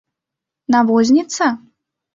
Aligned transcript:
—Навозница?.. 0.73 1.47